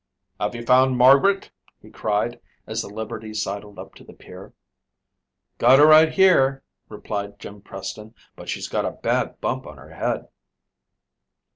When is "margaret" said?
0.97-1.51